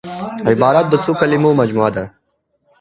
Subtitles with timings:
[0.51, 2.03] عبارت د څو کليمو مجموعه ده.